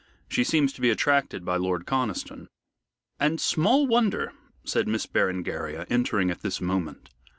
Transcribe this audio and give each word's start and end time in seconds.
She 0.27 0.43
seems 0.43 0.73
to 0.73 0.81
be 0.81 0.89
attracted 0.89 1.45
by 1.45 1.57
Lord 1.57 1.85
Conniston." 1.85 2.47
"And 3.19 3.39
small 3.39 3.85
wonder," 3.85 4.33
said 4.63 4.87
Miss 4.87 5.05
Berengaria, 5.05 5.85
entering 5.91 6.31
at 6.31 6.41
this 6.41 6.59
moment. 6.59 7.11